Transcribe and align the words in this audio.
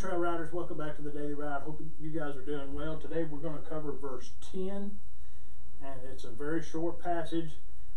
trail 0.00 0.16
riders, 0.16 0.50
welcome 0.50 0.78
back 0.78 0.96
to 0.96 1.02
the 1.02 1.10
Daily 1.10 1.34
Ride. 1.34 1.60
Hope 1.60 1.82
you 2.00 2.08
guys 2.08 2.34
are 2.34 2.40
doing 2.40 2.72
well. 2.72 2.96
Today 2.96 3.22
we're 3.24 3.36
going 3.36 3.62
to 3.62 3.68
cover 3.68 3.92
verse 3.92 4.30
10, 4.50 4.92
and 5.84 6.00
it's 6.10 6.24
a 6.24 6.30
very 6.30 6.62
short 6.62 7.02
passage, 7.02 7.50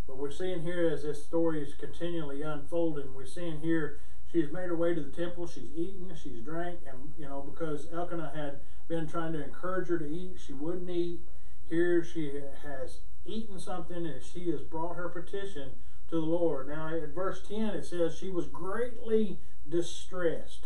but 0.06 0.18
we're 0.18 0.30
seeing 0.30 0.64
here 0.64 0.90
as 0.90 1.04
this 1.04 1.24
story 1.24 1.64
is 1.64 1.76
continually 1.76 2.42
unfolding, 2.42 3.14
we're 3.14 3.26
seeing 3.26 3.62
here 3.62 4.02
she's 4.30 4.52
made 4.52 4.66
her 4.66 4.76
way 4.76 4.94
to 4.94 5.00
the 5.00 5.16
temple, 5.16 5.48
she's 5.48 5.72
eaten, 5.78 6.12
she's 6.22 6.42
drank, 6.42 6.80
and 6.86 7.14
you 7.18 7.24
know, 7.24 7.50
because 7.50 7.88
Elkanah 7.94 8.34
had 8.36 8.60
been 8.90 9.08
trying 9.08 9.32
to 9.32 9.42
encourage 9.42 9.88
her 9.88 9.98
to 9.98 10.06
eat, 10.06 10.36
she 10.46 10.52
wouldn't 10.52 10.90
eat. 10.90 11.22
Here 11.70 12.04
she 12.04 12.34
has 12.64 12.98
eaten 13.26 13.58
something 13.58 14.06
and 14.06 14.22
she 14.22 14.52
has 14.52 14.60
brought 14.60 14.98
her 14.98 15.08
petition 15.08 15.70
to 16.10 16.16
the 16.16 16.22
Lord. 16.22 16.68
Now, 16.68 16.94
in 16.94 17.14
verse 17.14 17.42
10, 17.48 17.68
it 17.68 17.86
says, 17.86 18.18
She 18.18 18.30
was 18.30 18.48
greatly 18.48 19.40
distressed, 19.70 20.66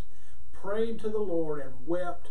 prayed 0.61 0.99
to 0.99 1.09
the 1.09 1.19
Lord, 1.19 1.61
and 1.61 1.73
wept 1.85 2.29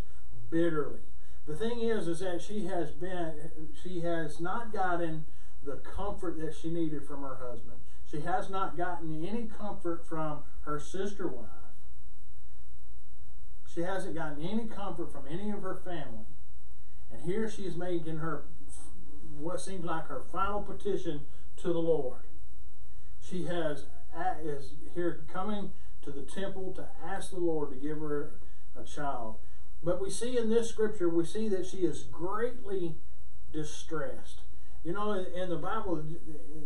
bitterly. 0.51 1.01
The 1.47 1.55
thing 1.55 1.81
is, 1.81 2.09
is 2.09 2.21
that 2.21 2.43
she 2.43 2.67
has 2.67 2.91
been, 2.91 3.35
she 3.83 4.01
has 4.01 4.41
not 4.41 4.73
gotten 4.73 5.27
the 5.63 5.77
comfort 5.77 6.39
that 6.41 6.55
she 6.55 6.71
needed 6.71 7.07
from 7.07 7.23
her 7.23 7.39
husband. 7.41 7.79
She 8.11 8.21
has 8.21 8.51
not 8.51 8.77
gotten 8.77 9.25
any 9.25 9.47
comfort 9.47 10.07
from 10.07 10.41
her 10.63 10.79
sister 10.79 11.27
wife. 11.27 11.47
She 13.73 13.83
hasn't 13.83 14.15
gotten 14.15 14.43
any 14.43 14.67
comfort 14.67 15.13
from 15.13 15.25
any 15.31 15.51
of 15.51 15.63
her 15.63 15.77
family. 15.85 16.27
And 17.13 17.23
here 17.23 17.48
she 17.48 17.63
is 17.63 17.77
making 17.77 18.19
her 18.19 18.45
what 19.39 19.61
seems 19.61 19.85
like 19.85 20.07
her 20.07 20.23
final 20.33 20.63
petition 20.63 21.23
to 21.59 21.73
the 21.73 21.79
Lord. 21.79 22.20
She 23.20 23.45
has 23.45 23.85
is 24.42 24.73
here 24.95 25.25
coming 25.33 25.73
to 26.06 26.12
the 26.12 26.22
temple 26.22 26.72
to 26.74 26.86
ask 27.05 27.30
the 27.30 27.39
Lord 27.39 27.70
to 27.70 27.77
give 27.77 27.98
her 27.98 28.33
a 28.78 28.84
child. 28.84 29.36
But 29.83 30.00
we 30.00 30.08
see 30.08 30.39
in 30.39 30.48
this 30.48 30.68
scripture, 30.70 31.08
we 31.08 31.24
see 31.24 31.48
that 31.48 31.67
she 31.67 31.78
is 31.78 32.05
greatly 32.05 32.96
distressed. 33.52 34.40
You 34.84 34.92
know, 34.92 35.12
in 35.12 35.50
the 35.50 35.56
Bible, 35.56 36.05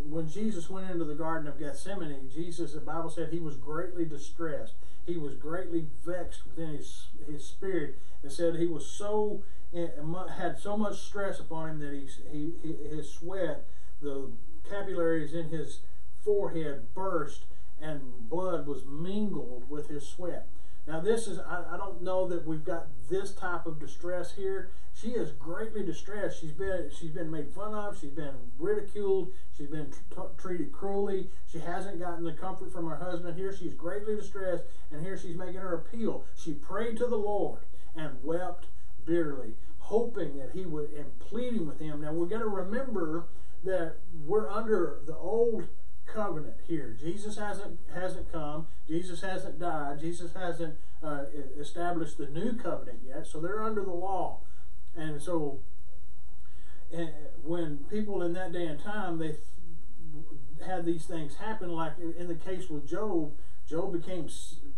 when 0.04 0.28
Jesus 0.28 0.68
went 0.68 0.90
into 0.90 1.04
the 1.04 1.14
Garden 1.14 1.48
of 1.48 1.58
Gethsemane, 1.58 2.28
Jesus, 2.32 2.74
the 2.74 2.80
Bible 2.80 3.08
said 3.08 3.30
he 3.30 3.40
was 3.40 3.56
greatly 3.56 4.04
distressed. 4.04 4.74
He 5.06 5.16
was 5.16 5.34
greatly 5.34 5.86
vexed 6.04 6.46
within 6.46 6.76
his, 6.76 7.06
his 7.26 7.44
spirit 7.44 7.98
and 8.22 8.30
said 8.30 8.56
he 8.56 8.66
was 8.66 8.86
so, 8.86 9.42
eh, 9.74 9.88
had 10.36 10.58
so 10.58 10.76
much 10.76 11.00
stress 11.00 11.40
upon 11.40 11.70
him 11.70 11.78
that 11.78 11.94
he, 11.94 12.52
he, 12.62 12.94
his 12.94 13.10
sweat, 13.10 13.66
the 14.02 14.30
capillaries 14.68 15.32
in 15.32 15.48
his 15.48 15.80
forehead 16.22 16.94
burst 16.94 17.44
and 17.80 18.28
blood 18.28 18.66
was 18.66 18.84
mingled 18.86 19.68
with 19.68 19.88
his 19.88 20.06
sweat. 20.06 20.46
Now, 20.86 21.00
this 21.00 21.26
is, 21.28 21.38
I, 21.38 21.62
I, 21.74 21.76
don't 21.76 22.02
know 22.02 22.26
that 22.28 22.46
we've 22.46 22.64
got 22.64 22.88
this 23.08 23.32
type 23.32 23.66
of 23.66 23.78
distress 23.78 24.32
here. 24.32 24.70
She 24.94 25.10
is 25.10 25.30
greatly 25.32 25.84
distressed. 25.84 26.40
She's 26.40 26.52
been, 26.52 26.90
she's 26.98 27.10
been 27.10 27.30
made 27.30 27.48
fun 27.50 27.74
of. 27.74 27.98
She's 28.00 28.10
been 28.10 28.34
ridiculed. 28.58 29.32
She's 29.56 29.68
been 29.68 29.92
treated 30.38 30.72
cruelly. 30.72 31.28
She 31.50 31.58
hasn't 31.58 32.00
gotten 32.00 32.24
the 32.24 32.32
comfort 32.32 32.72
from 32.72 32.88
her 32.88 32.96
husband. 32.96 33.36
Here 33.36 33.54
she's 33.54 33.74
greatly 33.74 34.16
distressed, 34.16 34.64
and 34.90 35.02
here 35.02 35.18
she's 35.18 35.36
making 35.36 35.60
her 35.60 35.74
appeal. 35.74 36.24
She 36.36 36.54
prayed 36.54 36.96
to 36.96 37.06
the 37.06 37.16
Lord 37.16 37.60
and 37.94 38.16
wept 38.22 38.66
bitterly, 39.04 39.54
hoping 39.78 40.38
that 40.38 40.50
he 40.54 40.64
would, 40.64 40.90
and 40.92 41.18
pleading 41.20 41.66
with 41.66 41.78
him. 41.78 42.00
Now, 42.00 42.12
we're 42.12 42.26
going 42.26 42.40
to 42.40 42.48
remember 42.48 43.26
that 43.64 43.96
we're 44.24 44.48
under 44.48 45.00
the 45.06 45.16
old 45.16 45.68
covenant 46.12 46.56
here. 46.66 46.96
Jesus 46.98 47.36
hasn't 47.36 47.78
hasn't 47.94 48.30
come. 48.32 48.66
Jesus 48.86 49.20
hasn't 49.22 49.58
died. 49.58 50.00
Jesus 50.00 50.32
hasn't 50.34 50.76
uh, 51.02 51.24
established 51.58 52.18
the 52.18 52.26
new 52.26 52.54
covenant 52.54 53.00
yet. 53.06 53.26
So 53.26 53.40
they're 53.40 53.62
under 53.62 53.82
the 53.82 53.92
law, 53.92 54.40
and 54.96 55.20
so 55.22 55.60
and 56.92 57.10
when 57.42 57.78
people 57.90 58.22
in 58.22 58.32
that 58.34 58.52
day 58.52 58.66
and 58.66 58.80
time 58.80 59.18
they 59.18 59.36
had 60.64 60.84
these 60.84 61.04
things 61.04 61.36
happen, 61.36 61.70
like 61.72 61.92
in 61.98 62.28
the 62.28 62.34
case 62.34 62.68
with 62.68 62.88
Job, 62.88 63.32
Job 63.68 63.92
became 63.92 64.28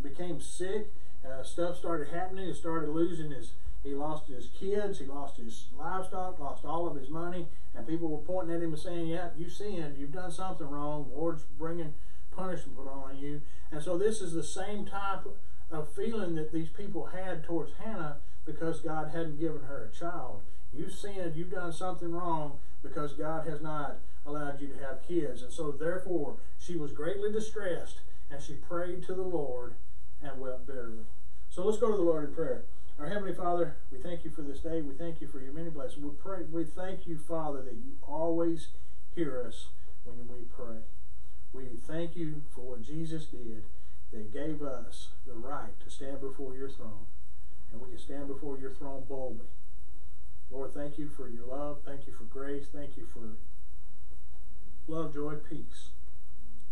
became 0.02 0.40
sick. 0.40 0.92
Uh, 1.24 1.42
stuff 1.42 1.78
started 1.78 2.08
happening. 2.08 2.48
He 2.48 2.52
started 2.52 2.90
losing 2.90 3.30
his 3.30 3.52
he 3.82 3.94
lost 3.94 4.28
his 4.28 4.48
kids, 4.58 4.98
he 4.98 5.06
lost 5.06 5.36
his 5.36 5.66
livestock, 5.76 6.38
lost 6.38 6.64
all 6.64 6.86
of 6.86 6.96
his 6.96 7.08
money, 7.08 7.48
and 7.74 7.86
people 7.86 8.08
were 8.08 8.18
pointing 8.18 8.54
at 8.54 8.62
him 8.62 8.72
and 8.72 8.78
saying, 8.78 9.08
Yeah, 9.08 9.30
you 9.36 9.48
sinned, 9.48 9.96
you've 9.98 10.12
done 10.12 10.30
something 10.30 10.68
wrong, 10.68 11.08
the 11.10 11.16
Lord's 11.16 11.44
bringing 11.58 11.94
punishment 12.34 12.88
on 12.88 13.18
you. 13.18 13.42
And 13.70 13.82
so 13.82 13.98
this 13.98 14.20
is 14.20 14.32
the 14.32 14.42
same 14.42 14.86
type 14.86 15.26
of 15.70 15.92
feeling 15.92 16.34
that 16.36 16.52
these 16.52 16.68
people 16.68 17.06
had 17.06 17.44
towards 17.44 17.72
Hannah 17.82 18.18
because 18.44 18.80
God 18.80 19.10
hadn't 19.12 19.40
given 19.40 19.62
her 19.62 19.90
a 19.92 19.96
child. 19.96 20.42
You've 20.72 20.92
sinned, 20.92 21.34
you've 21.36 21.50
done 21.50 21.72
something 21.72 22.12
wrong 22.12 22.58
because 22.82 23.12
God 23.12 23.46
has 23.46 23.60
not 23.60 23.98
allowed 24.26 24.60
you 24.60 24.68
to 24.68 24.84
have 24.84 25.06
kids. 25.06 25.42
And 25.42 25.52
so 25.52 25.70
therefore 25.70 26.36
she 26.58 26.76
was 26.76 26.92
greatly 26.92 27.32
distressed 27.32 28.00
and 28.30 28.42
she 28.42 28.54
prayed 28.54 29.04
to 29.06 29.14
the 29.14 29.22
Lord 29.22 29.74
and 30.22 30.40
wept 30.40 30.66
bitterly. 30.66 31.04
So 31.50 31.64
let's 31.64 31.78
go 31.78 31.90
to 31.90 31.96
the 31.96 32.02
Lord 32.02 32.24
in 32.24 32.34
prayer. 32.34 32.62
Our 33.02 33.08
Heavenly 33.08 33.34
Father, 33.34 33.74
we 33.90 33.98
thank 33.98 34.24
you 34.24 34.30
for 34.30 34.42
this 34.42 34.60
day. 34.60 34.80
We 34.80 34.94
thank 34.94 35.20
you 35.20 35.26
for 35.26 35.40
your 35.40 35.52
many 35.52 35.70
blessings. 35.70 36.04
We 36.04 36.10
pray, 36.10 36.44
we 36.48 36.62
thank 36.62 37.04
you, 37.04 37.18
Father, 37.18 37.60
that 37.62 37.74
you 37.74 37.96
always 38.00 38.68
hear 39.16 39.42
us 39.44 39.70
when 40.04 40.28
we 40.28 40.44
pray. 40.44 40.82
We 41.52 41.64
thank 41.84 42.14
you 42.14 42.42
for 42.54 42.60
what 42.60 42.84
Jesus 42.84 43.24
did 43.24 43.64
that 44.12 44.32
gave 44.32 44.62
us 44.62 45.08
the 45.26 45.32
right 45.32 45.72
to 45.82 45.90
stand 45.90 46.20
before 46.20 46.54
your 46.54 46.68
throne. 46.68 47.06
And 47.72 47.80
we 47.80 47.88
can 47.88 47.98
stand 47.98 48.28
before 48.28 48.56
your 48.56 48.70
throne 48.70 49.02
boldly. 49.08 49.46
Lord, 50.48 50.72
thank 50.72 50.96
you 50.96 51.08
for 51.08 51.28
your 51.28 51.46
love. 51.46 51.78
Thank 51.84 52.06
you 52.06 52.12
for 52.12 52.22
grace. 52.22 52.66
Thank 52.72 52.96
you 52.96 53.08
for 53.12 53.34
love, 54.86 55.12
joy, 55.12 55.34
peace 55.50 55.88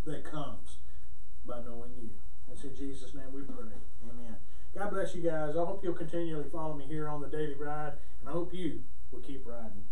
that 0.06 0.22
comes 0.22 0.76
by 1.44 1.56
knowing 1.56 1.90
you. 2.00 2.10
It's 2.52 2.62
in 2.62 2.76
Jesus' 2.76 3.14
name 3.14 3.32
we 3.34 3.43
pray. 3.43 3.75
Amen. 4.08 4.37
God 4.76 4.90
bless 4.90 5.14
you 5.14 5.22
guys. 5.22 5.56
I 5.56 5.64
hope 5.64 5.82
you'll 5.82 5.94
continually 5.94 6.49
follow 6.50 6.75
me 6.75 6.84
here 6.87 7.08
on 7.08 7.20
the 7.20 7.26
Daily 7.26 7.55
Ride, 7.55 7.94
and 8.20 8.28
I 8.28 8.32
hope 8.32 8.55
you 8.55 8.82
will 9.11 9.20
keep 9.20 9.44
riding. 9.44 9.84